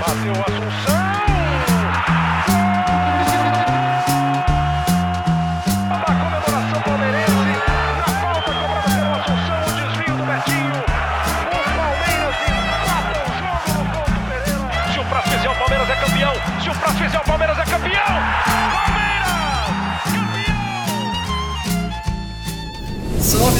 [0.00, 0.96] Bateu Assunção.
[5.90, 7.52] A comemoração palmeirense.
[7.98, 9.60] Na falta cobrada pelo Assunção.
[9.60, 10.78] O desvio do Betinho.
[11.44, 14.64] O Palmeiras empata o jogo no Couto Pereira.
[14.90, 16.34] Se o prazo fizer, o Palmeiras é campeão.
[16.62, 17.49] Se o prazo fizer, o Palmeiras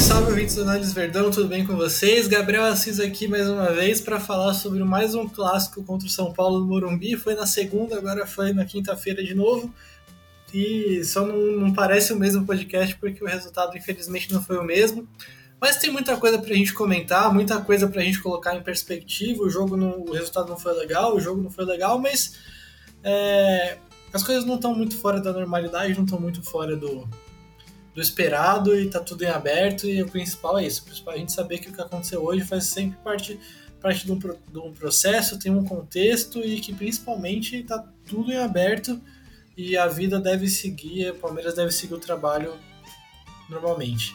[0.01, 2.27] Salve, ouvintes do Análise Verdão, tudo bem com vocês?
[2.27, 6.33] Gabriel Assis aqui mais uma vez para falar sobre mais um clássico contra o São
[6.33, 7.17] Paulo no Morumbi.
[7.17, 9.73] Foi na segunda, agora foi na quinta-feira de novo.
[10.55, 14.65] E só não, não, parece o mesmo podcast porque o resultado, infelizmente, não foi o
[14.65, 15.07] mesmo.
[15.61, 18.63] Mas tem muita coisa para a gente comentar, muita coisa para a gente colocar em
[18.63, 19.43] perspectiva.
[19.43, 22.39] O jogo, não, o resultado não foi legal, o jogo não foi legal, mas
[23.05, 23.77] é,
[24.15, 27.07] as coisas não estão muito fora da normalidade, não estão muito fora do,
[27.95, 30.83] do esperado e tá tudo em aberto e o principal é isso.
[30.83, 33.39] O principal é a gente saber que o que aconteceu hoje faz sempre parte,
[33.81, 38.39] parte de, um, de um processo, tem um contexto e que principalmente tá tudo em
[38.39, 39.01] aberto
[39.57, 42.55] e a vida deve seguir, o Palmeiras deve seguir o trabalho
[43.49, 44.15] normalmente.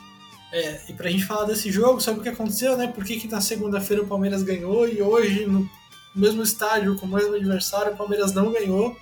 [0.51, 2.87] É, e pra gente falar desse jogo, sabe o que aconteceu, né?
[2.87, 5.69] Por que, que na segunda-feira o Palmeiras ganhou e hoje, no
[6.15, 8.95] mesmo estádio, com o mesmo adversário, o Palmeiras não ganhou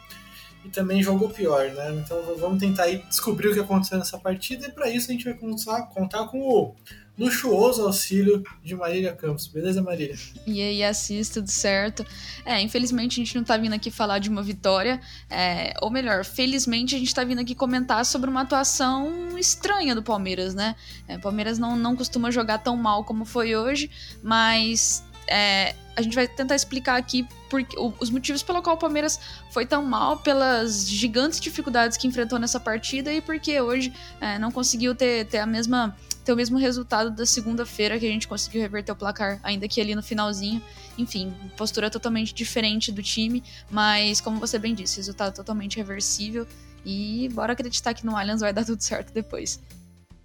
[0.63, 1.91] e também jogou pior, né?
[2.03, 5.25] Então vamos tentar aí descobrir o que aconteceu nessa partida e para isso a gente
[5.25, 6.75] vai começar a contar com o
[7.17, 9.47] luxuoso auxílio de Marília Campos.
[9.47, 10.15] Beleza, Marília?
[10.47, 12.05] E aí, Assis, tudo certo?
[12.45, 16.25] É, infelizmente a gente não tá vindo aqui falar de uma vitória, é, ou melhor,
[16.25, 20.75] felizmente a gente tá vindo aqui comentar sobre uma atuação estranha do Palmeiras, né?
[21.07, 23.91] É, Palmeiras não, não costuma jogar tão mal como foi hoje,
[24.23, 27.27] mas é, a gente vai tentar explicar aqui
[27.99, 29.19] os motivos pelo qual o Palmeiras
[29.51, 34.51] foi tão mal, pelas gigantes dificuldades que enfrentou nessa partida e porque hoje é, não
[34.51, 38.61] conseguiu ter, ter a mesma ter o mesmo resultado da segunda-feira que a gente conseguiu
[38.61, 40.61] reverter o placar, ainda que ali no finalzinho.
[40.97, 46.47] Enfim, postura totalmente diferente do time, mas como você bem disse, resultado totalmente reversível.
[46.85, 49.59] E bora acreditar que no Allianz vai dar tudo certo depois.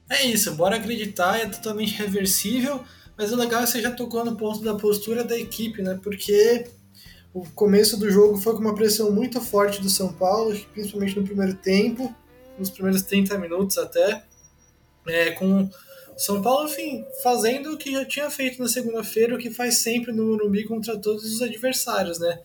[0.08, 2.84] É isso, bora acreditar, é totalmente reversível.
[3.18, 5.98] Mas o legal é que você já tocou no ponto da postura da equipe, né?
[6.00, 6.68] Porque
[7.34, 11.26] o começo do jogo foi com uma pressão muito forte do São Paulo, principalmente no
[11.26, 12.14] primeiro tempo,
[12.56, 14.22] nos primeiros 30 minutos até.
[15.08, 15.70] É, com o
[16.16, 20.12] São Paulo, enfim, fazendo o que já tinha feito na segunda-feira, o que faz sempre
[20.12, 22.38] no Morumbi contra todos os adversários, né?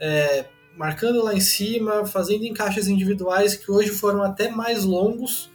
[0.00, 0.46] É,
[0.78, 5.50] marcando lá em cima, fazendo encaixes individuais que hoje foram até mais longos,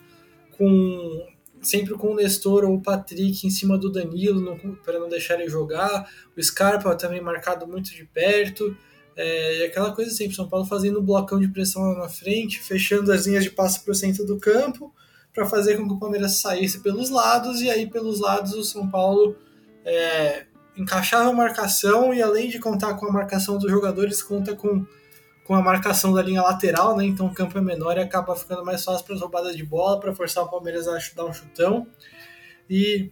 [0.55, 1.25] com
[1.61, 5.49] sempre com o Nestor ou o Patrick em cima do Danilo para não deixar ele
[5.49, 8.75] jogar, o Scarpa também marcado muito de perto,
[9.15, 12.59] é, e aquela coisa sempre, São Paulo fazendo um blocão de pressão lá na frente,
[12.59, 14.93] fechando as linhas de passe para o centro do campo,
[15.33, 18.89] para fazer com que o Palmeiras saísse pelos lados, e aí pelos lados o São
[18.89, 19.35] Paulo
[19.85, 20.45] é,
[20.77, 24.85] encaixava a marcação, e além de contar com a marcação dos jogadores, conta com
[25.43, 27.05] com a marcação da linha lateral, né?
[27.05, 29.99] Então o campo é menor e acaba ficando mais fácil para as roubadas de bola,
[29.99, 31.87] para forçar o Palmeiras a dar um chutão.
[32.69, 33.11] E,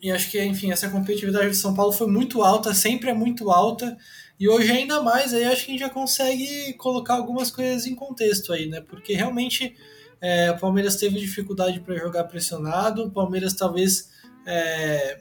[0.00, 3.50] e acho que, enfim, essa competitividade do São Paulo foi muito alta, sempre é muito
[3.50, 3.96] alta.
[4.38, 7.94] E hoje ainda mais, aí acho que a gente já consegue colocar algumas coisas em
[7.94, 8.80] contexto aí, né?
[8.80, 9.76] Porque realmente
[10.20, 14.08] é, o Palmeiras teve dificuldade para jogar pressionado, o Palmeiras talvez
[14.46, 15.20] é,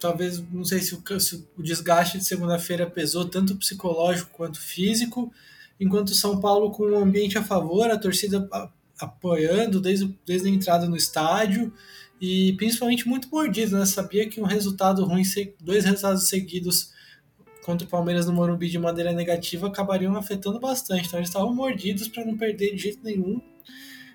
[0.00, 5.32] talvez, não sei se o, se o desgaste de segunda-feira pesou tanto psicológico quanto físico,
[5.78, 8.48] enquanto São Paulo com o um ambiente a favor, a torcida
[8.98, 11.72] apoiando desde, desde a entrada no estádio
[12.20, 13.86] e principalmente muito mordido, né?
[13.86, 15.22] Sabia que um resultado ruim,
[15.60, 16.92] dois resultados seguidos
[17.64, 21.06] contra o Palmeiras no Morumbi de maneira negativa acabariam afetando bastante.
[21.06, 23.40] Então eles estavam mordidos para não perder de jeito nenhum.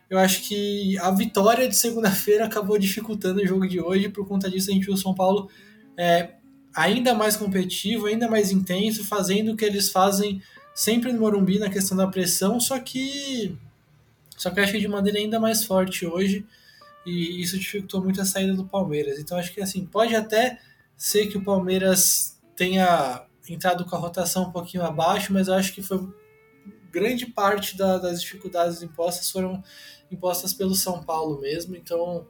[0.07, 4.09] Eu acho que a vitória de segunda-feira acabou dificultando o jogo de hoje.
[4.09, 5.49] Por conta disso, a gente viu o São Paulo
[5.97, 6.33] é,
[6.75, 10.41] ainda mais competitivo, ainda mais intenso, fazendo o que eles fazem
[10.73, 13.57] sempre no Morumbi na questão da pressão, só que
[14.35, 16.45] só que acho que de maneira ainda mais forte hoje
[17.05, 19.17] e isso dificultou muito a saída do Palmeiras.
[19.17, 20.59] Então acho que assim, pode até
[20.97, 25.81] ser que o Palmeiras tenha entrado com a rotação um pouquinho abaixo, mas acho que
[25.81, 26.05] foi
[26.91, 29.63] grande parte da, das dificuldades impostas foram
[30.11, 31.75] impostas pelo São Paulo mesmo.
[31.75, 32.25] Então,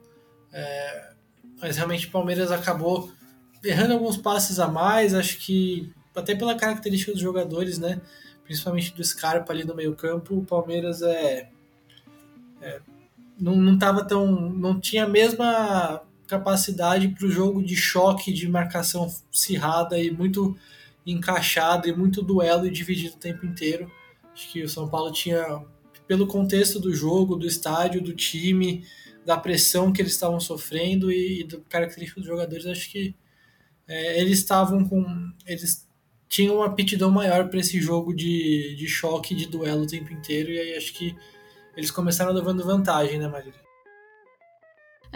[0.52, 1.12] é,
[1.60, 3.10] mas realmente o Palmeiras acabou
[3.62, 8.00] errando alguns passes a mais, acho que até pela característica dos jogadores, né?
[8.44, 11.48] Principalmente do Scarpa ali no meio-campo, o Palmeiras é,
[12.62, 12.80] é
[13.38, 14.50] não, não tava tão.
[14.50, 20.56] não tinha a mesma capacidade para o jogo de choque, de marcação acirrada e muito
[21.06, 23.90] encaixado e muito duelo e dividido o tempo inteiro.
[24.32, 25.62] Acho que o São Paulo tinha,
[26.06, 28.84] pelo contexto do jogo, do estádio, do time,
[29.24, 33.14] da pressão que eles estavam sofrendo e, e do característico dos jogadores, acho que
[33.88, 35.04] é, eles estavam com.
[35.46, 35.86] Eles
[36.28, 40.50] tinha uma aptidão maior para esse jogo de, de choque, de duelo o tempo inteiro,
[40.50, 41.16] e aí acho que
[41.76, 43.65] eles começaram levando vantagem, né, Marília?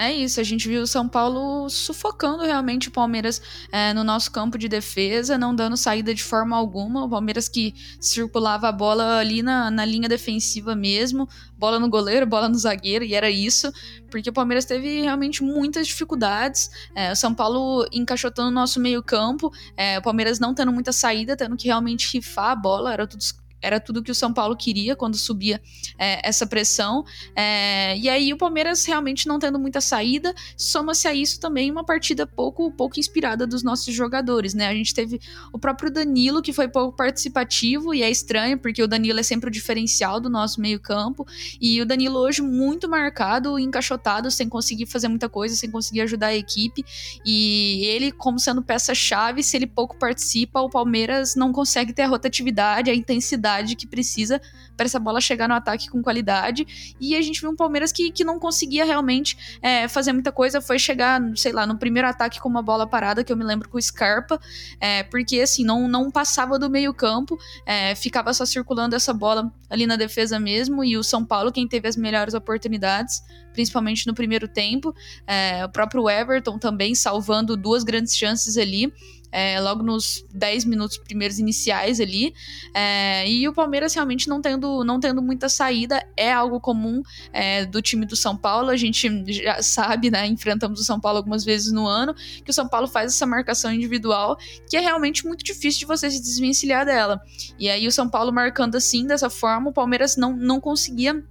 [0.00, 4.32] É isso, a gente viu o São Paulo sufocando realmente o Palmeiras é, no nosso
[4.32, 7.04] campo de defesa, não dando saída de forma alguma.
[7.04, 12.26] O Palmeiras que circulava a bola ali na, na linha defensiva mesmo, bola no goleiro,
[12.26, 13.70] bola no zagueiro, e era isso,
[14.10, 16.70] porque o Palmeiras teve realmente muitas dificuldades.
[16.94, 21.36] É, o São Paulo encaixotando o nosso meio-campo, é, o Palmeiras não tendo muita saída,
[21.36, 23.22] tendo que realmente rifar a bola, era tudo
[23.62, 25.60] era tudo que o São Paulo queria quando subia
[25.98, 27.04] é, essa pressão.
[27.36, 31.84] É, e aí o Palmeiras realmente não tendo muita saída, soma-se a isso também uma
[31.84, 34.68] partida pouco, pouco inspirada dos nossos jogadores, né?
[34.68, 35.20] A gente teve
[35.52, 39.48] o próprio Danilo, que foi pouco participativo, e é estranho, porque o Danilo é sempre
[39.48, 41.26] o diferencial do nosso meio-campo.
[41.60, 46.28] E o Danilo hoje muito marcado, encaixotado, sem conseguir fazer muita coisa, sem conseguir ajudar
[46.28, 46.84] a equipe.
[47.24, 52.08] E ele, como sendo peça-chave, se ele pouco participa, o Palmeiras não consegue ter a
[52.08, 54.40] rotatividade, a intensidade qualidade que precisa
[54.76, 56.94] para essa bola chegar no ataque com qualidade.
[57.00, 60.60] E a gente viu um Palmeiras que, que não conseguia realmente é, fazer muita coisa.
[60.60, 63.68] Foi chegar, sei lá, no primeiro ataque com uma bola parada, que eu me lembro
[63.68, 64.40] com o Scarpa,
[64.80, 69.86] é, porque assim, não, não passava do meio-campo, é, ficava só circulando essa bola ali
[69.86, 70.82] na defesa mesmo.
[70.84, 74.94] E o São Paulo, quem teve as melhores oportunidades, principalmente no primeiro tempo.
[75.26, 78.92] É, o próprio Everton também salvando duas grandes chances ali
[79.32, 82.34] é, logo nos 10 minutos primeiros iniciais ali.
[82.74, 87.64] É, e o Palmeiras realmente não tendo, não tendo muita saída é algo comum é,
[87.64, 88.70] do time do São Paulo.
[88.70, 90.26] A gente já sabe, né?
[90.26, 93.72] Enfrentamos o São Paulo algumas vezes no ano, que o São Paulo faz essa marcação
[93.72, 94.36] individual
[94.68, 97.20] que é realmente muito difícil de você se desvencilhar dela.
[97.58, 101.24] E aí o São Paulo marcando assim, dessa forma, o Palmeiras não, não conseguia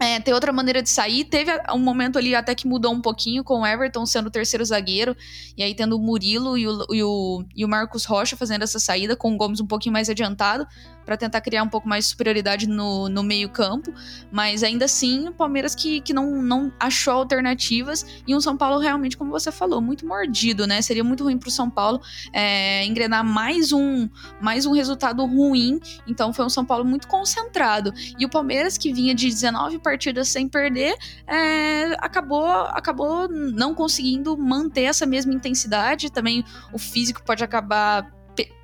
[0.00, 1.24] é, ter outra maneira de sair.
[1.24, 4.64] Teve um momento ali até que mudou um pouquinho com o Everton sendo o terceiro
[4.64, 5.16] zagueiro,
[5.56, 8.78] e aí tendo o Murilo e o, e o, e o Marcos Rocha fazendo essa
[8.78, 10.66] saída, com o Gomes um pouquinho mais adiantado,
[11.04, 13.92] para tentar criar um pouco mais de superioridade no, no meio-campo.
[14.30, 18.78] Mas ainda assim, o Palmeiras que, que não, não achou alternativas, e um São Paulo
[18.78, 20.80] realmente, como você falou, muito mordido, né?
[20.82, 22.00] Seria muito ruim para o São Paulo
[22.32, 24.08] é, engrenar mais um,
[24.40, 25.80] mais um resultado ruim.
[26.06, 27.92] Então foi um São Paulo muito concentrado.
[28.18, 30.94] E o Palmeiras, que vinha de 19 partidas sem perder,
[31.26, 36.10] é, acabou, acabou não conseguindo manter essa mesma intensidade.
[36.10, 38.12] Também o físico pode acabar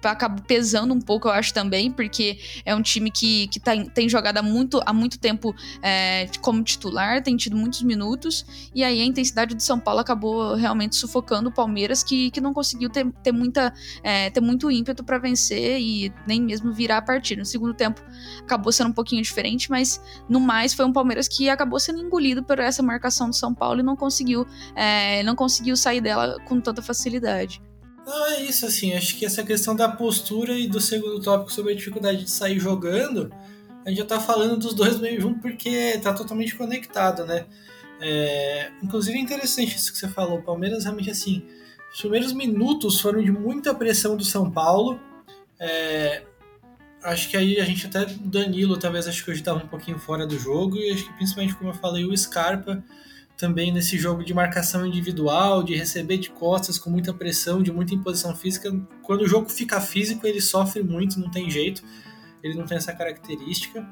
[0.02, 4.08] acaba pesando um pouco, eu acho também, porque é um time que, que tá, tem
[4.08, 9.00] jogado há muito, há muito tempo é, como titular, tem tido muitos minutos, e aí
[9.00, 13.10] a intensidade do São Paulo acabou realmente sufocando o Palmeiras, que, que não conseguiu ter,
[13.22, 13.72] ter, muita,
[14.02, 17.40] é, ter muito ímpeto para vencer e nem mesmo virar a partida.
[17.40, 18.00] No segundo tempo
[18.40, 22.42] acabou sendo um pouquinho diferente, mas no mais foi um Palmeiras que acabou sendo engolido
[22.42, 26.60] por essa marcação do São Paulo e não conseguiu, é, não conseguiu sair dela com
[26.60, 27.62] tanta facilidade.
[28.06, 31.72] Não, é isso, assim, acho que essa questão da postura e do segundo tópico sobre
[31.72, 33.32] a dificuldade de sair jogando,
[33.84, 37.46] a gente já tá falando dos dois meio junto porque tá totalmente conectado, né?
[38.00, 41.44] É, inclusive é interessante isso que você falou, o Palmeiras realmente assim,
[41.92, 44.98] os primeiros minutos foram de muita pressão do São Paulo,
[45.58, 46.22] é,
[47.02, 50.26] acho que aí a gente até, Danilo talvez acho que hoje estava um pouquinho fora
[50.26, 52.82] do jogo, e acho que principalmente como eu falei, o Scarpa
[53.40, 57.94] também nesse jogo de marcação individual, de receber de costas com muita pressão, de muita
[57.94, 58.70] imposição física.
[59.02, 61.82] Quando o jogo fica físico, ele sofre muito, não tem jeito.
[62.42, 63.88] Ele não tem essa característica.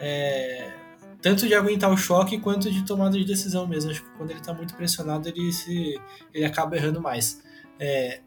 [0.00, 0.72] É,
[1.20, 3.92] tanto de aguentar o choque quanto de tomada de decisão mesmo.
[3.92, 5.94] Acho que quando ele está muito pressionado, ele, se,
[6.34, 7.40] ele acaba errando mais.
[7.78, 8.20] É,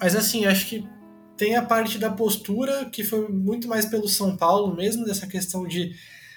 [0.00, 0.88] mas assim, acho que
[1.36, 5.66] tem a parte da postura, que foi muito mais pelo São Paulo mesmo, dessa questão
[5.66, 5.94] de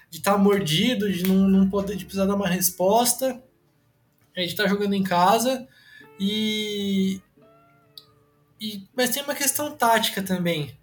[0.09, 3.41] de estar tá mordido, de não, não poder, de precisar dar uma resposta,
[4.35, 5.67] é, de estar tá jogando em casa
[6.19, 7.21] e,
[8.59, 10.77] e mas tem uma questão tática também.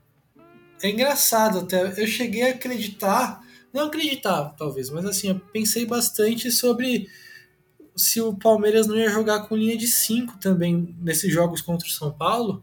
[0.83, 2.01] É engraçado até.
[2.01, 3.43] Eu cheguei a acreditar,
[3.73, 7.09] não acreditar talvez, mas assim, eu pensei bastante sobre
[7.97, 11.91] se o Palmeiras não ia jogar com linha de 5 também nesses jogos contra o
[11.91, 12.63] São Paulo,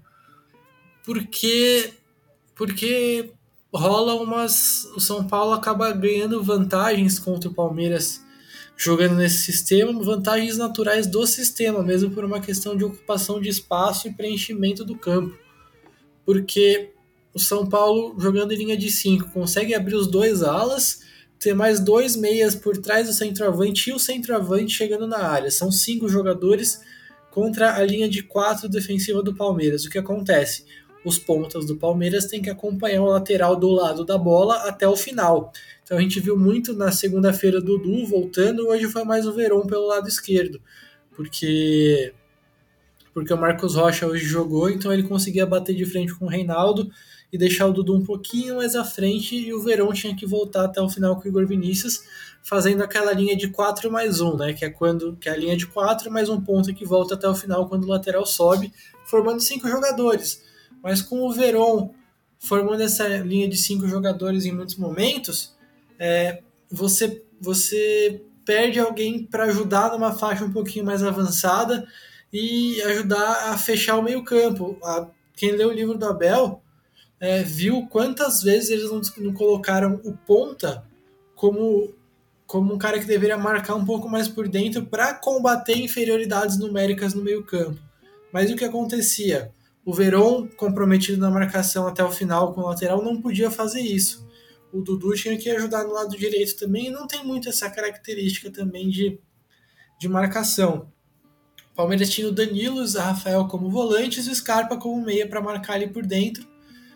[1.04, 1.94] porque
[2.56, 3.34] porque
[3.74, 4.86] rola umas.
[4.96, 8.22] O São Paulo acaba ganhando vantagens contra o Palmeiras
[8.76, 14.08] jogando nesse sistema, vantagens naturais do sistema, mesmo por uma questão de ocupação de espaço
[14.08, 15.38] e preenchimento do campo.
[16.26, 16.92] Porque
[17.34, 21.02] o São Paulo, jogando em linha de 5, consegue abrir os dois alas,
[21.40, 25.52] ter mais dois meias por trás do centroavante e o centroavante chegando na área.
[25.52, 26.80] São cinco jogadores
[27.32, 29.84] contra a linha de quatro defensiva do Palmeiras.
[29.84, 30.66] O que acontece?
[31.04, 34.96] Os pontas do Palmeiras têm que acompanhar o lateral do lado da bola até o
[34.96, 35.52] final.
[35.84, 39.88] Então a gente viu muito na segunda-feira Dudu voltando, hoje foi mais o Verón pelo
[39.88, 40.62] lado esquerdo,
[41.16, 42.14] porque
[43.14, 46.90] porque o Marcos Rocha hoje jogou, então ele conseguia bater de frente com o Reinaldo
[47.32, 50.66] e deixar o Dudu um pouquinho mais à frente e o Verão tinha que voltar
[50.66, 52.02] até o final com o Igor Vinícius,
[52.44, 54.54] fazendo aquela linha de 4 mais 1, né?
[54.54, 57.28] Que é quando que é a linha de 4 mais um ponto que volta até
[57.28, 58.72] o final quando o lateral sobe,
[59.06, 60.44] formando cinco jogadores.
[60.84, 61.92] Mas com o Verón
[62.38, 65.56] formando essa linha de cinco jogadores em muitos momentos,
[65.98, 71.88] é, você, você perde alguém para ajudar numa faixa um pouquinho mais avançada
[72.32, 74.78] e ajudar a fechar o meio-campo.
[75.36, 76.62] Quem leu o livro do Abel
[77.20, 80.84] é, viu quantas vezes eles não, não, colocaram o ponta
[81.36, 81.94] como,
[82.46, 87.14] como um cara que deveria marcar um pouco mais por dentro para combater inferioridades numéricas
[87.14, 87.80] no meio-campo.
[88.34, 89.52] Mas o que acontecia?
[89.86, 94.26] O Verón, comprometido na marcação até o final com o lateral, não podia fazer isso.
[94.72, 98.50] O Dudu tinha que ajudar no lado direito também e não tem muito essa característica
[98.50, 99.20] também de,
[100.00, 100.92] de marcação.
[101.72, 105.42] O Palmeiras tinha o Danilo o Rafael como volantes e o Scarpa como meia para
[105.42, 106.48] marcar ali por dentro,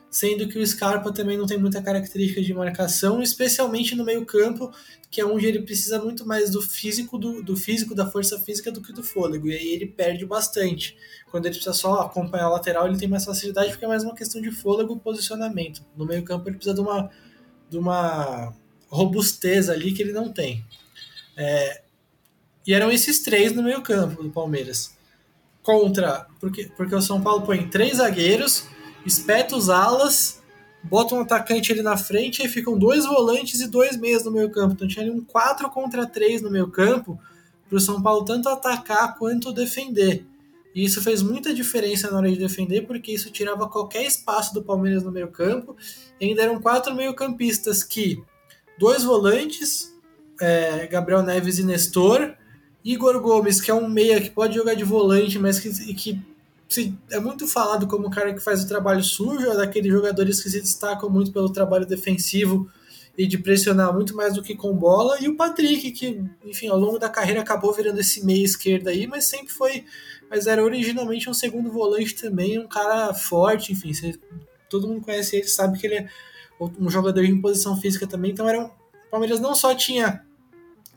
[0.09, 4.71] sendo que o Scarpa também não tem muita característica de marcação, especialmente no meio-campo,
[5.09, 8.71] que é onde ele precisa muito mais do físico, do, do físico, da força física
[8.71, 10.97] do que do fôlego, e aí ele perde bastante.
[11.29, 14.15] Quando ele precisa só acompanhar a lateral, ele tem mais facilidade, porque é mais uma
[14.15, 15.85] questão de fôlego e posicionamento.
[15.95, 17.09] No meio-campo, ele precisa de uma,
[17.69, 18.53] de uma
[18.89, 20.65] robustez ali que ele não tem.
[21.35, 21.81] É,
[22.65, 24.95] e eram esses três no meio-campo do Palmeiras.
[25.63, 28.65] Contra, porque, porque o São Paulo põe três zagueiros,
[29.07, 30.41] espeta os alas,
[30.83, 34.73] bota um atacante ali na frente, e ficam dois volantes e dois meias no meio-campo.
[34.73, 37.19] Então tinha ali um 4 contra 3 no meio-campo
[37.67, 40.25] para o São Paulo tanto atacar quanto defender.
[40.75, 44.61] E isso fez muita diferença na hora de defender, porque isso tirava qualquer espaço do
[44.61, 45.75] Palmeiras no meio-campo.
[46.19, 48.21] E ainda eram quatro meio-campistas que
[48.77, 49.93] dois volantes,
[50.39, 52.35] é, Gabriel Neves e Nestor,
[52.83, 56.21] Igor Gomes, que é um meia que pode jogar de volante, mas que, que
[57.09, 60.49] é muito falado como o cara que faz o trabalho sujo, é daqueles jogadores que
[60.49, 62.69] se destacam muito pelo trabalho defensivo
[63.17, 66.77] e de pressionar muito mais do que com bola, e o Patrick, que, enfim, ao
[66.77, 69.85] longo da carreira acabou virando esse meia esquerda aí, mas sempre foi
[70.29, 74.13] mas era originalmente um segundo volante também, um cara forte, enfim, você,
[74.69, 76.09] todo mundo conhece ele, sabe que ele é
[76.59, 80.25] um jogador em posição física também, então era um, o Palmeiras não só tinha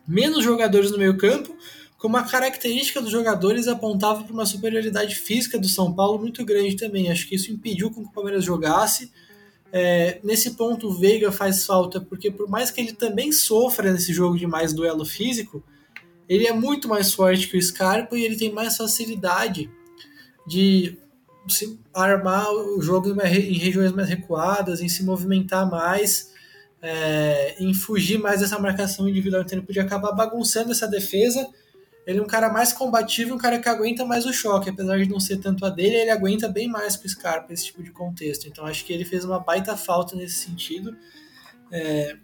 [0.07, 1.55] menos jogadores no meio campo,
[2.01, 6.75] como a característica dos jogadores apontava para uma superioridade física do São Paulo muito grande
[6.75, 7.11] também.
[7.11, 9.11] Acho que isso impediu que o Palmeiras jogasse.
[9.71, 14.11] É, nesse ponto, o Veiga faz falta, porque por mais que ele também sofra nesse
[14.13, 15.63] jogo de mais duelo físico,
[16.27, 19.69] ele é muito mais forte que o Scarpa e ele tem mais facilidade
[20.47, 20.97] de
[21.47, 26.31] se armar o jogo em regiões mais recuadas, em se movimentar mais,
[26.81, 29.43] é, em fugir mais dessa marcação individual.
[29.43, 31.47] Então ele podia acabar bagunçando essa defesa.
[32.05, 35.07] Ele é um cara mais combativo, um cara que aguenta mais o choque, apesar de
[35.07, 37.91] não ser tanto a dele, ele aguenta bem mais que o Scarpa esse tipo de
[37.91, 38.47] contexto.
[38.47, 40.97] Então acho que ele fez uma baita falta nesse sentido.
[41.71, 42.17] É,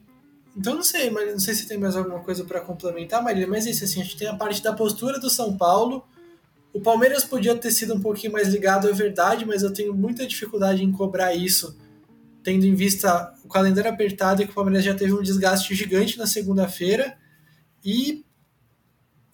[0.56, 3.68] então não sei, mas não sei se tem mais alguma coisa para complementar, Marília, mas
[3.68, 6.04] isso assim, a gente tem a parte da postura do São Paulo.
[6.74, 10.26] O Palmeiras podia ter sido um pouquinho mais ligado, é verdade, mas eu tenho muita
[10.26, 11.78] dificuldade em cobrar isso,
[12.44, 16.18] tendo em vista o calendário apertado e que o Palmeiras já teve um desgaste gigante
[16.18, 17.16] na segunda-feira.
[17.86, 18.26] E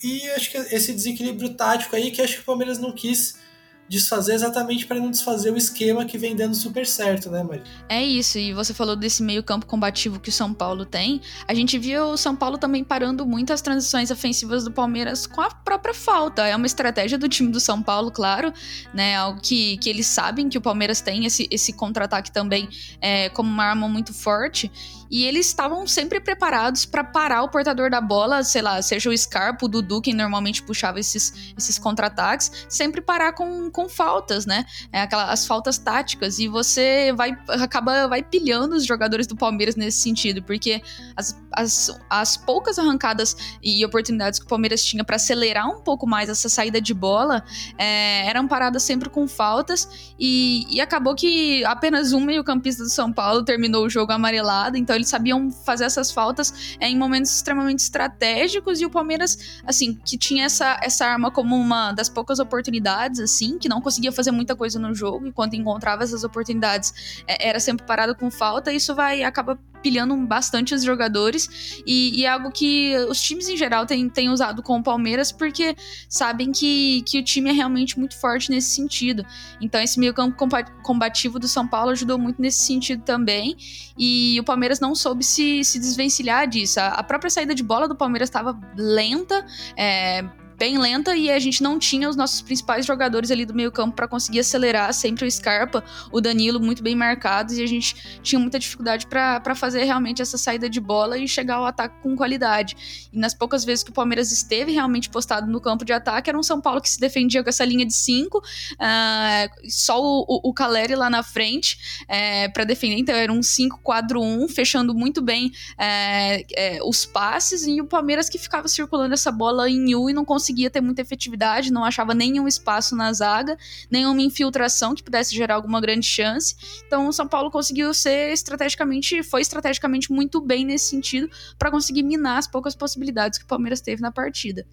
[0.04, 3.42] e acho que esse desequilíbrio tático aí que acho que o Palmeiras não quis
[3.88, 7.64] desfazer exatamente para não desfazer o esquema que vem dando super certo, né, Maria?
[7.90, 11.22] É isso, e você falou desse meio-campo combativo que o São Paulo tem.
[11.48, 15.50] A gente viu o São Paulo também parando muitas transições ofensivas do Palmeiras com a
[15.50, 16.48] própria falta.
[16.48, 18.54] É uma estratégia do time do São Paulo, claro,
[18.94, 19.16] né?
[19.16, 22.70] Algo que, que eles sabem que o Palmeiras tem esse, esse contra-ataque também
[23.02, 24.72] é, como uma arma muito forte
[25.14, 29.16] e eles estavam sempre preparados para parar o portador da bola, sei lá, seja o
[29.16, 34.66] Scarpa, o Dudu, que normalmente puxava esses, esses contra-ataques, sempre parar com, com faltas, né?
[34.92, 39.76] É aquela, as faltas táticas, e você vai acaba vai pilhando os jogadores do Palmeiras
[39.76, 40.82] nesse sentido, porque
[41.16, 46.08] as, as, as poucas arrancadas e oportunidades que o Palmeiras tinha para acelerar um pouco
[46.08, 47.44] mais essa saída de bola
[47.78, 53.14] é, eram paradas sempre com faltas, e, e acabou que apenas um meio-campista do São
[53.14, 57.80] Paulo terminou o jogo amarelado, então eles sabiam fazer essas faltas é, em momentos extremamente
[57.80, 63.20] estratégicos e o Palmeiras, assim, que tinha essa, essa arma como uma das poucas oportunidades,
[63.20, 67.50] assim, que não conseguia fazer muita coisa no jogo, e quando encontrava essas oportunidades é,
[67.50, 72.30] era sempre parado com falta, isso vai acaba pilhando bastante os jogadores e, e, é
[72.30, 75.76] algo que os times em geral têm, têm usado com o Palmeiras porque
[76.08, 79.26] sabem que, que o time é realmente muito forte nesse sentido.
[79.60, 80.38] Então esse meio campo
[80.82, 83.58] combativo do São Paulo ajudou muito nesse sentido também
[83.98, 86.80] e o Palmeiras não soube se, se desvencilhar disso.
[86.80, 89.46] A, a própria saída de bola do Palmeiras estava lenta,
[89.78, 90.24] é,
[90.58, 93.96] bem lenta e a gente não tinha os nossos principais jogadores ali do meio campo
[93.96, 98.40] para conseguir acelerar, sempre o Scarpa, o Danilo muito bem marcados e a gente tinha
[98.40, 103.10] muita dificuldade para fazer realmente essa saída de bola e chegar ao ataque com qualidade.
[103.12, 106.38] E nas poucas vezes que o Palmeiras esteve realmente postado no campo de ataque, era
[106.38, 110.54] um São Paulo que se defendia com essa linha de cinco, uh, só o, o,
[110.54, 116.44] Caleri lá na frente é, para defender, então era um 5-4-1, fechando muito bem é,
[116.84, 120.70] os passes e o Palmeiras que ficava circulando essa bola em U e não conseguia
[120.70, 123.58] ter muita efetividade, não achava nenhum espaço na zaga,
[123.90, 126.54] nenhuma infiltração que pudesse gerar alguma grande chance.
[126.86, 132.04] Então o São Paulo conseguiu ser estrategicamente, foi estrategicamente muito bem nesse sentido para conseguir
[132.04, 134.68] minar as poucas possibilidades que o Palmeiras teve na partida.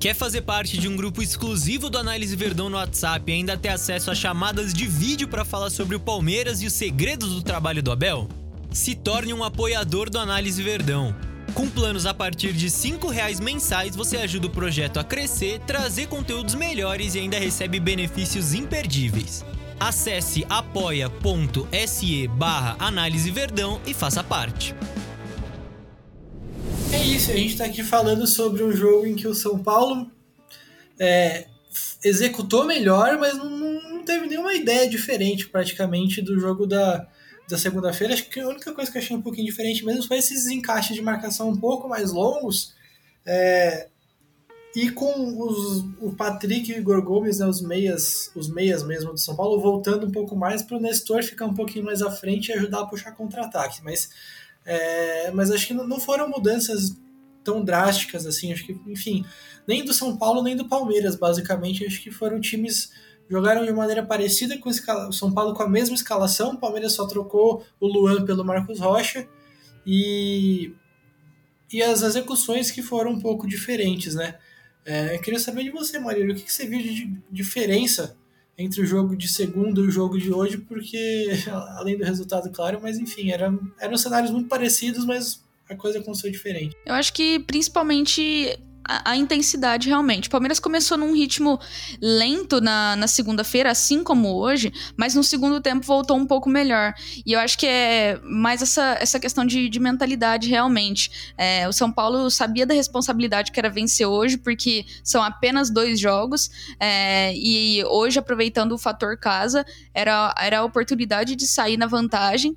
[0.00, 3.68] Quer fazer parte de um grupo exclusivo do Análise Verdão no WhatsApp e ainda ter
[3.68, 7.82] acesso a chamadas de vídeo para falar sobre o Palmeiras e os segredos do trabalho
[7.82, 8.28] do Abel?
[8.72, 11.14] Se torne um apoiador do Análise Verdão.
[11.54, 16.06] Com planos a partir de R$ reais mensais, você ajuda o projeto a crescer, trazer
[16.08, 19.44] conteúdos melhores e ainda recebe benefícios imperdíveis.
[19.78, 24.74] Acesse apoia.se barra Análise Verdão e faça parte.
[26.92, 30.10] É isso, a gente está aqui falando sobre um jogo em que o São Paulo
[30.98, 31.46] é,
[32.02, 37.06] executou melhor, mas não, não, teve nenhuma ideia diferente praticamente do jogo da,
[37.48, 38.14] da segunda-feira.
[38.14, 40.94] Acho que a única coisa que eu achei um pouquinho diferente mesmo foi esses encaixes
[40.94, 42.74] de marcação um pouco mais longos.
[43.24, 43.88] É,
[44.74, 49.12] e com os, o Patrick e o Igor Gomes, né, os meias, os meias mesmo
[49.12, 52.10] do São Paulo, voltando um pouco mais para o Nestor ficar um pouquinho mais à
[52.10, 53.82] frente e ajudar a puxar contra-ataque.
[53.82, 54.10] Mas
[54.66, 56.96] é, mas acho que não foram mudanças
[57.44, 58.52] tão drásticas assim.
[58.52, 59.24] Acho que, enfim,
[59.66, 61.86] nem do São Paulo nem do Palmeiras, basicamente.
[61.86, 62.90] Acho que foram times
[63.28, 66.52] jogaram de maneira parecida com o São Paulo com a mesma escalação.
[66.52, 69.26] O Palmeiras só trocou o Luan pelo Marcos Rocha
[69.86, 70.72] e
[71.72, 74.36] e as execuções que foram um pouco diferentes, né?
[74.84, 78.16] É, eu queria saber de você, Marília, o que, que você viu de diferença
[78.56, 81.28] entre o jogo de segunda e o jogo de hoje, porque
[81.76, 86.30] além do resultado claro, mas enfim, eram, eram cenários muito parecidos, mas a coisa aconteceu
[86.30, 86.76] diferente.
[86.86, 90.28] Eu acho que principalmente a, intensidade realmente.
[90.28, 91.58] O Palmeiras começou num ritmo
[92.00, 96.94] lento na, na segunda-feira, assim como hoje, mas no segundo tempo voltou um pouco melhor.
[97.24, 101.32] E eu acho que é mais essa, essa questão de, de mentalidade realmente.
[101.36, 105.98] É, o São Paulo sabia da responsabilidade que era vencer hoje, porque são apenas dois
[105.98, 111.86] jogos, é, e hoje, aproveitando o fator casa, era, era a oportunidade de sair na
[111.86, 112.56] vantagem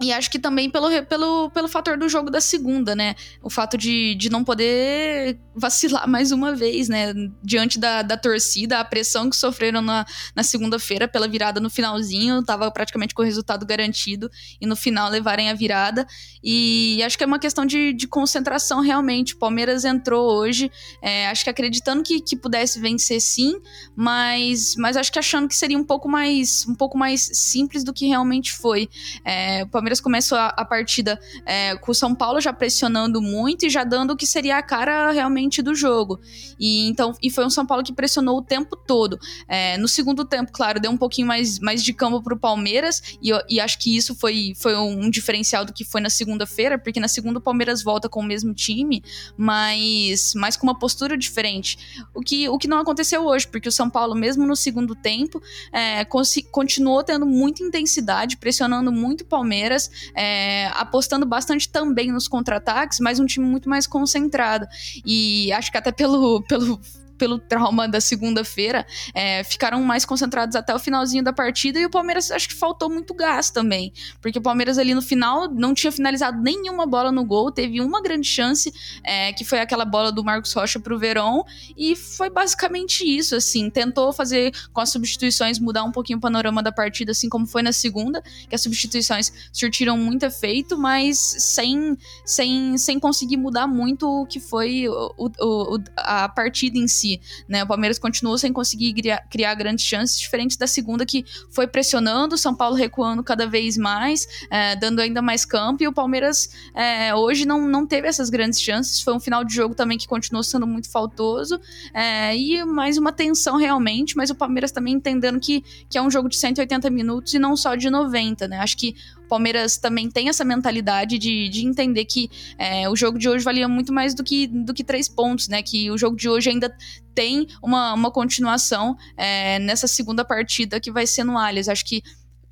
[0.00, 3.14] e acho que também pelo, pelo, pelo fator do jogo da segunda, né?
[3.42, 7.12] O fato de, de não poder vacilar mais uma vez, né?
[7.42, 12.42] Diante da, da torcida, a pressão que sofreram na, na segunda-feira pela virada no finalzinho,
[12.42, 16.06] tava praticamente com o resultado garantido, e no final levarem a virada.
[16.42, 19.34] E acho que é uma questão de, de concentração realmente.
[19.34, 20.70] O Palmeiras entrou hoje,
[21.02, 23.60] é, acho que acreditando que, que pudesse vencer sim,
[23.94, 27.92] mas, mas acho que achando que seria um pouco mais, um pouco mais simples do
[27.92, 28.88] que realmente foi.
[29.26, 33.20] É, o Palmeiras Palmeiras começou a, a partida é, com o São Paulo já pressionando
[33.20, 36.20] muito e já dando o que seria a cara realmente do jogo.
[36.58, 39.18] E então e foi um São Paulo que pressionou o tempo todo.
[39.48, 43.02] É, no segundo tempo, claro, deu um pouquinho mais, mais de campo para o Palmeiras
[43.22, 47.00] e, e acho que isso foi, foi um diferencial do que foi na segunda-feira, porque
[47.00, 49.02] na segunda o Palmeiras volta com o mesmo time,
[49.36, 51.78] mas, mas com uma postura diferente.
[52.14, 55.42] O que, o que não aconteceu hoje, porque o São Paulo, mesmo no segundo tempo,
[55.72, 56.04] é,
[56.50, 59.79] continuou tendo muita intensidade, pressionando muito o Palmeiras
[60.14, 64.66] é, apostando bastante também nos contra-ataques, mas um time muito mais concentrado.
[65.06, 66.80] E acho que até pelo, pelo
[67.20, 71.90] pelo trauma da segunda-feira, é, ficaram mais concentrados até o finalzinho da partida e o
[71.90, 75.92] Palmeiras acho que faltou muito gás também, porque o Palmeiras ali no final não tinha
[75.92, 78.72] finalizado nenhuma bola no gol, teve uma grande chance,
[79.04, 81.42] é, que foi aquela bola do Marcos Rocha pro Verón,
[81.76, 86.62] e foi basicamente isso, assim, tentou fazer com as substituições mudar um pouquinho o panorama
[86.62, 91.98] da partida, assim como foi na segunda, que as substituições surtiram muito efeito, mas sem,
[92.24, 97.09] sem, sem conseguir mudar muito o que foi o, o, a partida em si
[97.48, 97.64] né?
[97.64, 102.36] O Palmeiras continuou sem conseguir criar, criar, grandes chances, diferente da segunda que foi pressionando,
[102.36, 107.14] São Paulo recuando cada vez mais, é, dando ainda mais campo, e o Palmeiras é,
[107.14, 109.00] hoje não, não teve essas grandes chances.
[109.00, 111.58] Foi um final de jogo também que continuou sendo muito faltoso,
[111.94, 116.10] é, e mais uma tensão realmente, mas o Palmeiras também entendendo que, que é um
[116.10, 118.58] jogo de 180 minutos e não só de 90, né?
[118.58, 118.94] Acho que
[119.30, 123.68] Palmeiras também tem essa mentalidade de, de entender que é, o jogo de hoje valia
[123.68, 125.62] muito mais do que, do que três pontos, né?
[125.62, 126.76] Que o jogo de hoje ainda
[127.14, 131.68] tem uma, uma continuação é, nessa segunda partida que vai ser no Allianz.
[131.68, 132.02] Acho que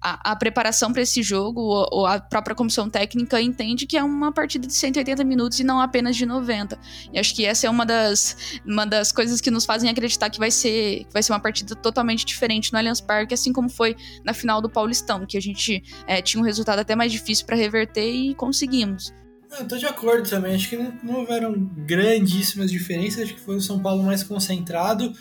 [0.00, 4.02] a, a preparação para esse jogo, ou, ou, a própria comissão técnica entende que é
[4.02, 6.78] uma partida de 180 minutos e não apenas de 90.
[7.12, 10.38] E acho que essa é uma das, uma das coisas que nos fazem acreditar que
[10.38, 14.32] vai ser, vai ser uma partida totalmente diferente no Allianz Parque, assim como foi na
[14.32, 18.08] final do Paulistão, que a gente é, tinha um resultado até mais difícil para reverter
[18.08, 19.12] e conseguimos.
[19.58, 20.54] Eu tô de acordo também.
[20.54, 23.24] Acho que não houveram grandíssimas diferenças.
[23.24, 25.12] Acho que foi o São Paulo mais concentrado,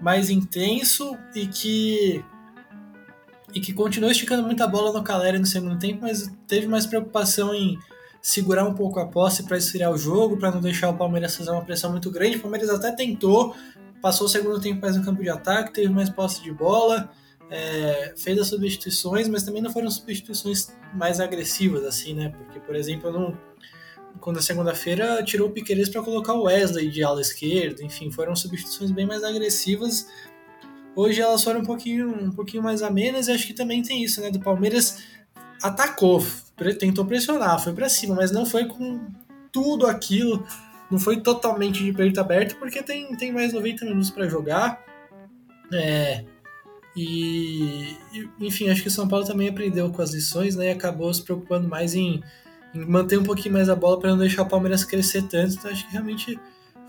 [0.00, 2.24] mais intenso e que
[3.54, 7.54] e que continuou esticando muita bola no Caleri no segundo tempo, mas teve mais preocupação
[7.54, 7.78] em
[8.20, 11.50] segurar um pouco a posse para esfriar o jogo, para não deixar o Palmeiras fazer
[11.50, 12.36] uma pressão muito grande.
[12.36, 13.54] O Palmeiras até tentou,
[14.00, 17.10] passou o segundo tempo mais no campo de ataque, teve mais posse de bola,
[17.50, 22.30] é, fez as substituições, mas também não foram substituições mais agressivas, assim, né?
[22.30, 23.36] Porque, por exemplo, não,
[24.20, 28.36] quando na segunda-feira tirou o Piqueires para colocar o Wesley de ala esquerda, enfim, foram
[28.36, 30.06] substituições bem mais agressivas.
[30.94, 34.20] Hoje elas foram um pouquinho, um pouquinho mais amenas e acho que também tem isso,
[34.20, 34.30] né?
[34.30, 35.02] Do Palmeiras
[35.62, 36.24] atacou,
[36.78, 39.00] tentou pressionar, foi para cima, mas não foi com
[39.50, 40.46] tudo aquilo,
[40.90, 44.84] não foi totalmente de peito aberto, porque tem, tem mais 90 minutos para jogar.
[45.72, 46.24] É,
[46.94, 47.96] e,
[48.38, 50.66] enfim, acho que o São Paulo também aprendeu com as lições, né?
[50.66, 52.22] E acabou se preocupando mais em
[52.74, 55.54] manter um pouquinho mais a bola para não deixar o Palmeiras crescer tanto.
[55.54, 56.38] Então acho que realmente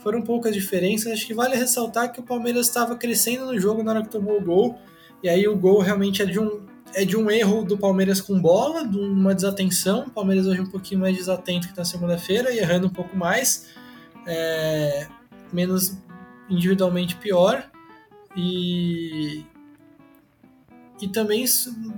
[0.03, 1.13] foram poucas diferenças.
[1.13, 4.37] Acho que vale ressaltar que o Palmeiras estava crescendo no jogo na hora que tomou
[4.37, 4.77] o gol.
[5.23, 8.39] E aí o gol realmente é de um, é de um erro do Palmeiras com
[8.39, 10.05] bola, de uma desatenção.
[10.07, 13.69] O Palmeiras hoje um pouquinho mais desatento que na segunda-feira e errando um pouco mais.
[14.27, 15.07] É,
[15.51, 15.97] menos
[16.49, 17.71] individualmente pior.
[18.35, 19.45] E,
[21.01, 21.45] e também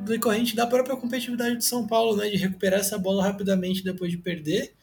[0.06, 4.18] decorrente da própria competitividade de São Paulo, né, de recuperar essa bola rapidamente depois de
[4.18, 4.76] perder.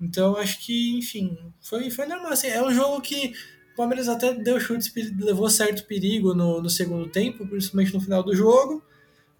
[0.00, 2.32] Então acho que, enfim, foi, foi normal.
[2.32, 3.32] Assim, é um jogo que
[3.72, 8.22] o Palmeiras até deu chutes, levou certo perigo no, no segundo tempo, principalmente no final
[8.22, 8.82] do jogo.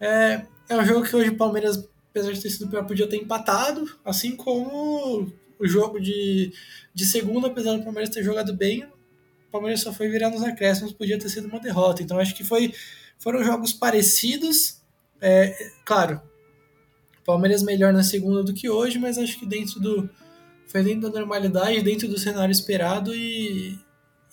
[0.01, 3.17] É, é um jogo que hoje o Palmeiras, apesar de ter sido pior, podia ter
[3.17, 6.53] empatado, assim como o jogo de,
[6.95, 10.93] de segunda, apesar do Palmeiras ter jogado bem, o Palmeiras só foi virar nos acréscimos,
[10.93, 12.03] podia ter sido uma derrota.
[12.03, 12.75] Então acho que foi
[13.19, 14.83] foram jogos parecidos.
[15.21, 16.21] É, claro,
[17.25, 20.09] Palmeiras melhor na segunda do que hoje, mas acho que dentro do.
[20.67, 23.79] Foi dentro da normalidade, dentro do cenário esperado e,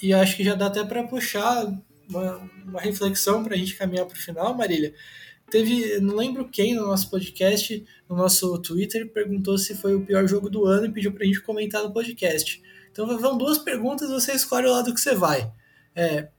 [0.02, 1.72] e acho que já dá até para puxar
[2.10, 4.94] uma, uma reflexão para a gente caminhar para o final, Marília.
[5.50, 10.28] Teve, não lembro quem no nosso podcast, no nosso Twitter, perguntou se foi o pior
[10.28, 12.62] jogo do ano e pediu para a gente comentar no podcast.
[12.92, 15.52] Então vão duas perguntas, você escolhe o lado que você vai.
[15.96, 16.30] É,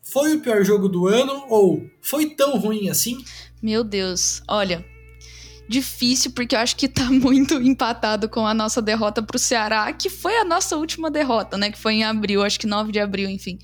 [0.00, 3.24] foi o pior jogo do ano ou foi tão ruim assim?
[3.62, 4.84] Meu Deus, olha,
[5.68, 10.10] difícil, porque eu acho que tá muito empatado com a nossa derrota pro Ceará, que
[10.10, 11.70] foi a nossa última derrota, né?
[11.70, 13.58] Que foi em abril, acho que 9 de abril, enfim.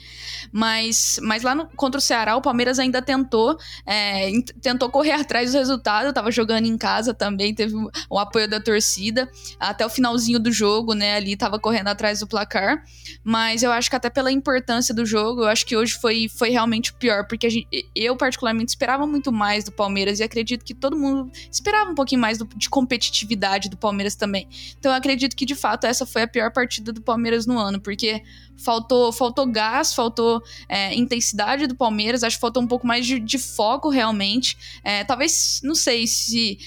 [0.53, 5.53] Mas, mas lá no, contra o Ceará, o Palmeiras ainda tentou, é, tentou correr atrás
[5.53, 7.75] do resultado, tava jogando em casa também, teve
[8.09, 11.17] o, apoio da torcida, até o finalzinho do jogo, né?
[11.17, 12.83] Ali tava correndo atrás do placar.
[13.23, 16.51] Mas eu acho que até pela importância do jogo, eu acho que hoje foi, foi
[16.51, 20.75] realmente o pior, porque gente, eu, particularmente, esperava muito mais do Palmeiras e acredito que
[20.75, 24.49] todo mundo esperava um pouquinho mais do, de competitividade do Palmeiras também.
[24.79, 27.81] Então eu acredito que de fato essa foi a pior partida do Palmeiras no ano,
[27.81, 28.23] porque
[28.61, 33.19] faltou, faltou gás, faltou é, intensidade do Palmeiras, acho que faltou um pouco mais de,
[33.19, 34.57] de foco realmente.
[34.85, 36.59] É, talvez, não sei se.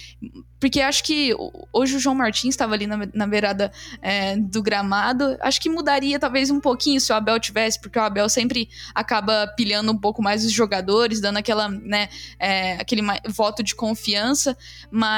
[0.60, 1.36] Porque acho que
[1.74, 5.38] hoje o João Martins estava ali na, na beirada é, do gramado.
[5.42, 9.46] Acho que mudaria talvez um pouquinho se o Abel tivesse, porque o Abel sempre acaba
[9.58, 12.08] pilhando um pouco mais os jogadores, dando aquela, né,
[12.40, 14.58] é, aquele voto de confiança,
[14.90, 15.13] mas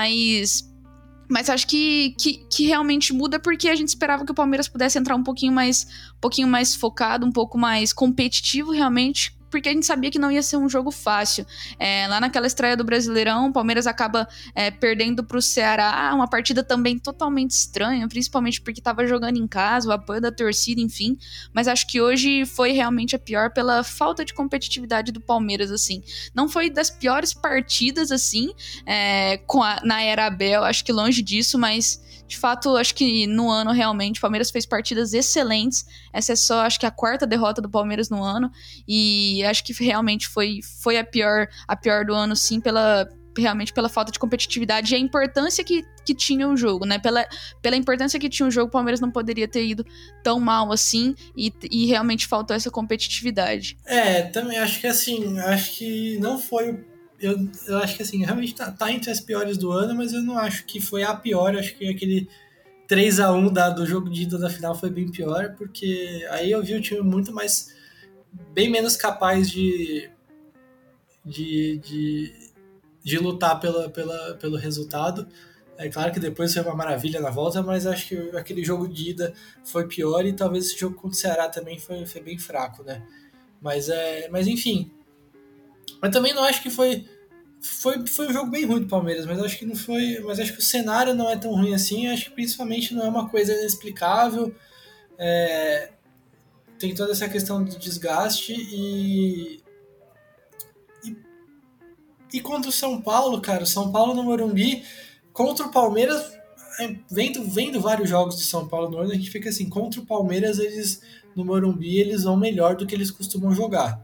[1.29, 4.97] mas acho que, que, que, realmente muda porque a gente esperava que o Palmeiras pudesse
[4.99, 9.71] entrar um pouquinho mais, um pouquinho mais focado, um pouco mais competitivo realmente porque a
[9.71, 11.45] gente sabia que não ia ser um jogo fácil.
[11.79, 16.27] É, lá naquela estreia do Brasileirão, o Palmeiras acaba é, perdendo para o Ceará, uma
[16.27, 21.17] partida também totalmente estranha, principalmente porque estava jogando em casa, o apoio da torcida, enfim.
[21.53, 26.03] Mas acho que hoje foi realmente a pior pela falta de competitividade do Palmeiras, assim.
[26.33, 28.53] Não foi das piores partidas, assim,
[28.85, 33.49] é, a, na era Abel, acho que longe disso, mas de fato, acho que no
[33.49, 35.85] ano realmente o Palmeiras fez partidas excelentes.
[36.11, 38.51] Essa é só, acho que a quarta derrota do Palmeiras no ano
[38.87, 43.07] e acho que realmente foi, foi a pior a pior do ano sim pela
[43.37, 46.97] realmente pela falta de competitividade e a importância que, que tinha o jogo, né?
[46.97, 47.27] Pela,
[47.61, 49.85] pela importância que tinha o jogo, o Palmeiras não poderia ter ido
[50.23, 53.77] tão mal assim e, e realmente faltou essa competitividade.
[53.85, 56.85] É, também acho que assim, acho que não foi
[57.19, 60.21] eu, eu acho que assim, realmente tá, tá, entre as piores do ano, mas eu
[60.21, 61.55] não acho que foi a pior.
[61.55, 62.27] Acho que aquele
[62.87, 66.51] 3 a 1 da, do jogo de ida da final foi bem pior, porque aí
[66.51, 67.73] eu vi o time muito mais.
[68.53, 70.09] bem menos capaz de.
[71.25, 72.45] de, de
[73.05, 75.27] de lutar pela, pela, pelo resultado.
[75.77, 79.11] É claro que depois foi uma maravilha na volta, mas acho que aquele jogo de
[79.11, 79.31] ida
[79.63, 83.05] foi pior e talvez esse jogo contra o Ceará também foi, foi bem fraco, né?
[83.61, 84.91] Mas, é, mas enfim.
[86.01, 87.05] Mas também não acho que foi,
[87.61, 88.05] foi.
[88.07, 90.19] Foi um jogo bem ruim do Palmeiras, mas acho que não foi.
[90.19, 92.07] Mas acho que o cenário não é tão ruim assim.
[92.07, 94.53] Acho que principalmente não é uma coisa inexplicável.
[95.17, 95.91] É,
[96.77, 99.61] tem toda essa questão do desgaste e,
[102.31, 102.41] e.
[102.41, 104.83] Contra o São Paulo, cara, o São Paulo no Morumbi
[105.35, 106.31] Contra o Palmeiras,
[106.79, 109.99] é, vendo, vendo vários jogos de São Paulo no ano, a gente fica assim, contra
[109.99, 111.01] o Palmeiras, eles
[111.35, 114.01] no Morumbi, eles vão melhor do que eles costumam jogar.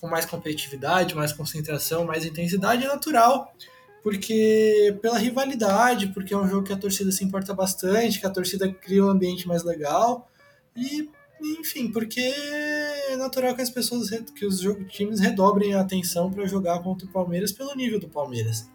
[0.00, 3.54] Com mais competitividade, mais concentração, mais intensidade, é natural,
[4.02, 8.30] porque pela rivalidade, porque é um jogo que a torcida se importa bastante, que a
[8.30, 10.30] torcida cria um ambiente mais legal,
[10.76, 11.08] e
[11.40, 16.82] enfim, porque é natural que as pessoas, que os times redobrem a atenção para jogar
[16.82, 18.68] contra o Palmeiras pelo nível do Palmeiras.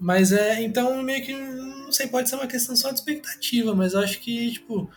[0.00, 3.94] Mas é, então meio que, não sei, pode ser uma questão só de expectativa, mas
[3.94, 4.90] acho que, tipo,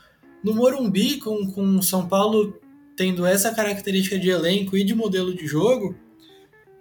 [0.43, 2.59] no Morumbi, com, com São Paulo
[2.97, 5.95] tendo essa característica de elenco e de modelo de jogo,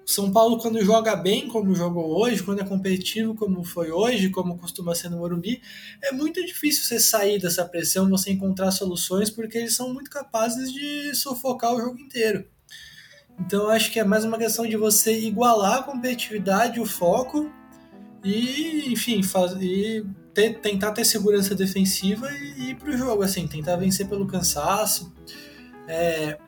[0.04, 4.56] São Paulo, quando joga bem, como jogou hoje, quando é competitivo, como foi hoje, como
[4.56, 5.60] costuma ser no Morumbi,
[6.02, 10.72] é muito difícil você sair dessa pressão, você encontrar soluções, porque eles são muito capazes
[10.72, 12.46] de sufocar o jogo inteiro.
[13.38, 17.52] Então, acho que é mais uma questão de você igualar a competitividade, o foco,
[18.24, 19.20] e, enfim,
[19.60, 20.02] e
[20.32, 25.12] ter, tentar ter segurança defensiva e, e ir pro jogo, assim, tentar vencer pelo cansaço.
[25.88, 26.38] É,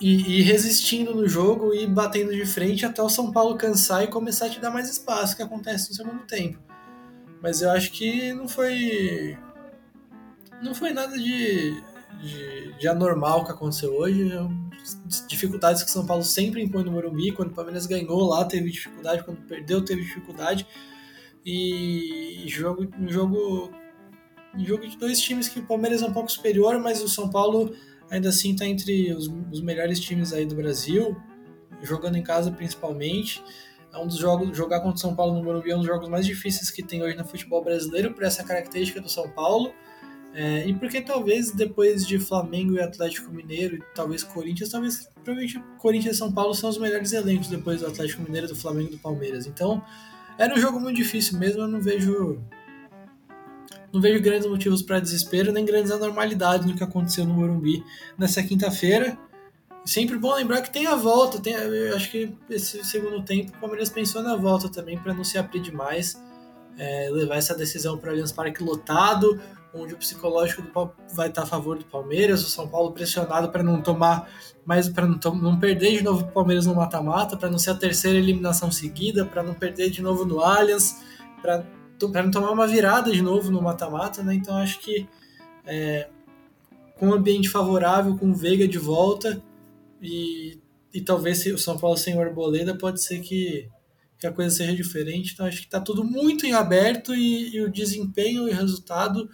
[0.00, 4.08] e, e, resistindo no jogo e batendo de frente até o São Paulo cansar e
[4.08, 6.58] começar a te dar mais espaço, que acontece no segundo tempo.
[7.40, 9.36] Mas eu acho que não foi.
[10.62, 11.82] Não foi nada de,
[12.20, 14.30] de, de anormal que aconteceu hoje.
[15.28, 17.32] Dificuldades que o São Paulo sempre impõe no Morumbi.
[17.32, 19.22] Quando o Palmeiras ganhou lá, teve dificuldade.
[19.24, 20.66] Quando perdeu, teve dificuldade.
[21.44, 23.70] E jogo, um jogo,
[24.54, 27.28] um jogo de dois times que o Palmeiras é um pouco superior, mas o São
[27.28, 27.74] Paulo
[28.14, 31.16] ainda assim está entre os, os, melhores times aí do Brasil,
[31.82, 33.42] jogando em casa principalmente.
[33.92, 36.08] É um dos jogos, jogar contra o São Paulo no Morumbi é um dos jogos
[36.08, 39.72] mais difíceis que tem hoje no futebol brasileiro, por essa característica do São Paulo.
[40.34, 45.62] É, e porque talvez depois de Flamengo e Atlético Mineiro, e talvez Corinthians, talvez provavelmente
[45.78, 48.96] Corinthians e São Paulo são os melhores elencos depois do Atlético Mineiro, do Flamengo e
[48.96, 49.46] do Palmeiras.
[49.46, 49.80] Então,
[50.36, 52.42] era um jogo muito difícil mesmo, eu não vejo.
[53.94, 57.84] Não vejo grandes motivos para desespero, nem grandes anormalidades no que aconteceu no Morumbi
[58.18, 59.16] nessa quinta-feira.
[59.84, 63.60] Sempre bom lembrar que tem a volta, tem, eu acho que esse segundo tempo o
[63.60, 66.20] Palmeiras pensou na volta também para não se abrir demais,
[66.76, 69.40] é, levar essa decisão para o Allianz Parque lotado,
[69.72, 70.62] onde o psicológico
[71.12, 74.28] vai estar a favor do Palmeiras, o São Paulo pressionado para não tomar
[74.64, 77.74] mais, para não, não perder de novo o Palmeiras no mata-mata, para não ser a
[77.76, 81.00] terceira eliminação seguida, para não perder de novo no Allianz,
[81.40, 81.64] para
[82.00, 84.34] não tomar uma virada de novo no mata-mata, né?
[84.34, 85.06] Então acho que
[85.66, 86.08] é,
[86.98, 89.42] com um ambiente favorável, com o Veiga de volta
[90.00, 90.58] e,
[90.92, 93.68] e talvez o São Paulo sem o Arboleda, pode ser que,
[94.18, 95.32] que a coisa seja diferente.
[95.32, 99.28] Então acho que está tudo muito em aberto e, e o desempenho e o resultado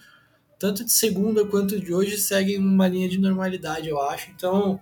[0.60, 4.30] tanto de segunda quanto de hoje, seguem uma linha de normalidade, eu acho.
[4.30, 4.78] Então,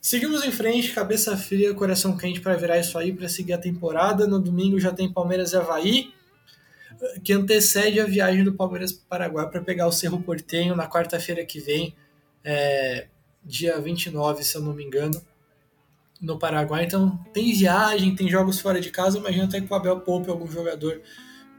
[0.00, 4.26] seguimos em frente, cabeça fria, coração quente para virar isso aí, para seguir a temporada.
[4.26, 6.12] No domingo já tem Palmeiras e Havaí,
[7.22, 10.88] que antecede a viagem do Palmeiras para o Paraguai para pegar o Cerro Portenho na
[10.88, 11.94] quarta-feira que vem,
[12.44, 13.08] é,
[13.44, 15.20] dia 29, se eu não me engano,
[16.20, 16.84] no Paraguai.
[16.84, 19.18] Então, tem viagem, tem jogos fora de casa.
[19.18, 21.02] Imagina até que o Abel poupe algum jogador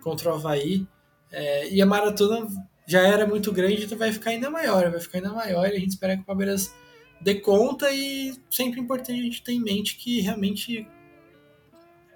[0.01, 0.87] contra o Havaí.
[1.31, 2.47] É, e a maratona
[2.85, 5.79] já era muito grande, então vai ficar ainda maior, vai ficar ainda maior e a
[5.79, 6.73] gente espera que o Palmeiras
[7.21, 10.87] dê conta e sempre é importante a gente ter em mente que realmente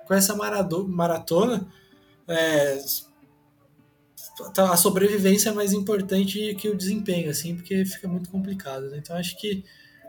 [0.05, 1.67] com essa maratona
[2.27, 2.77] é,
[4.57, 8.89] a sobrevivência é mais importante que o desempenho, assim, porque fica muito complicado.
[8.89, 8.97] Né?
[8.97, 9.63] Então acho que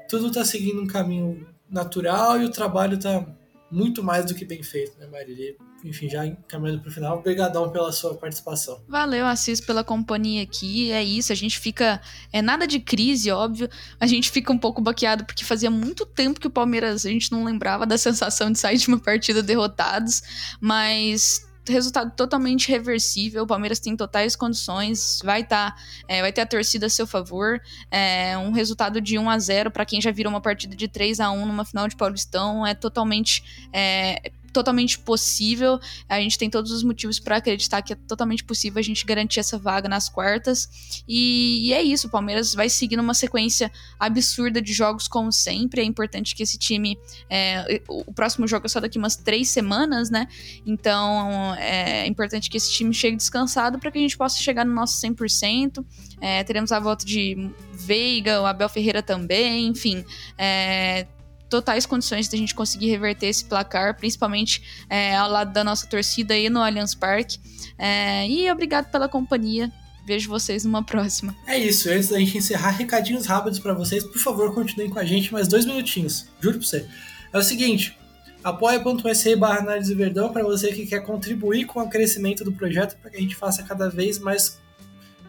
[0.09, 3.27] tudo está seguindo um caminho natural e o trabalho está
[3.71, 5.55] muito mais do que bem feito, né, Marília?
[5.85, 8.83] enfim, já encaminhando para o final, obrigadão pela sua participação.
[8.89, 10.91] Valeu, Assis, pela companhia aqui.
[10.91, 12.01] É isso, a gente fica.
[12.33, 13.69] É nada de crise, óbvio.
[14.01, 17.31] A gente fica um pouco baqueado porque fazia muito tempo que o Palmeiras a gente
[17.31, 20.23] não lembrava da sensação de sair de uma partida derrotados,
[20.61, 23.45] mas resultado totalmente reversível.
[23.45, 25.75] O Palmeiras tem totais condições, vai tá,
[26.07, 27.61] é, vai ter a torcida a seu favor.
[27.91, 31.21] É, um resultado de 1 a 0 para quem já virou uma partida de 3
[31.21, 35.79] a 1 numa final de Paulistão é totalmente é, totalmente possível.
[36.09, 39.41] A gente tem todos os motivos para acreditar que é totalmente possível a gente garantir
[39.41, 41.03] essa vaga nas quartas.
[41.07, 45.81] E, e, é isso, o Palmeiras vai seguir numa sequência absurda de jogos, como sempre.
[45.81, 46.99] É importante que esse time.
[47.29, 50.27] É, o próximo jogo é só daqui umas três semanas, né?
[50.67, 54.75] Então é importante que esse time chegue descansado para que a gente possa chegar no
[54.75, 55.85] nosso 100%.
[56.21, 60.05] É, teremos a volta de Veiga, o Abel Ferreira também, enfim.
[60.37, 61.07] É,
[61.49, 65.87] totais condições de a gente conseguir reverter esse placar, principalmente é, ao lado da nossa
[65.87, 67.39] torcida aí no Allianz Parque.
[67.79, 69.73] É, e obrigado pela companhia.
[70.07, 71.37] Vejo vocês numa próxima.
[71.47, 71.91] É isso.
[71.91, 74.03] Antes da gente encerrar, recadinhos rápidos para vocês.
[74.03, 76.27] Por favor, continuem com a gente mais dois minutinhos.
[76.41, 76.87] Juro pra você.
[77.31, 77.95] É o seguinte.
[78.43, 83.11] apoia.se barra análise verdão para você que quer contribuir com o crescimento do projeto para
[83.11, 84.59] que a gente faça cada vez mais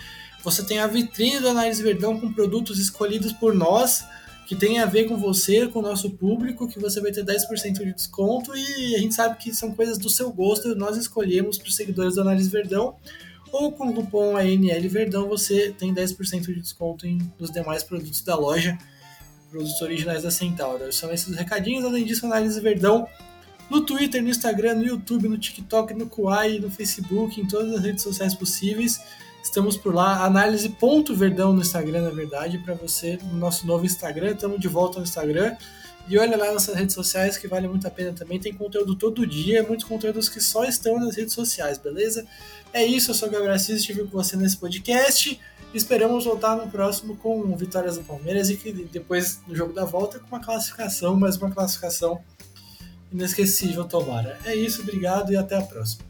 [0.44, 4.06] Você tem a vitrine do Análise Verdão com produtos escolhidos por nós,
[4.48, 7.74] que tem a ver com você, com o nosso público, que você vai ter 10%
[7.74, 11.68] de desconto e a gente sabe que são coisas do seu gosto nós escolhemos para
[11.68, 12.96] os seguidores do Análise Verdão.
[13.52, 18.22] Ou com o cupom ANL Verdão você tem 10% de desconto em, nos demais produtos
[18.22, 18.78] da loja,
[19.50, 20.92] produtos originais da Centauro.
[20.94, 23.08] São esses os recadinhos, além disso, Análise Verdão
[23.70, 27.82] no Twitter, no Instagram, no YouTube, no TikTok, no Kuai, no Facebook, em todas as
[27.82, 29.00] redes sociais possíveis.
[29.44, 34.32] Estamos por lá, análise.verdão no Instagram, na verdade, para você, no nosso novo Instagram.
[34.32, 35.56] Estamos de volta no Instagram.
[36.08, 38.40] E olha lá nossas redes sociais que vale muito a pena também.
[38.40, 42.26] Tem conteúdo todo dia, muitos conteúdos que só estão nas redes sociais, beleza?
[42.74, 45.40] É isso, eu sou o Gabriel Assis, estive com você nesse podcast.
[45.72, 50.18] Esperamos voltar no próximo com vitórias do Palmeiras e que depois no jogo da volta
[50.18, 52.20] com uma classificação, mais uma classificação
[53.12, 54.38] inesquecível, Tomara.
[54.46, 56.09] É isso, obrigado e até a próxima.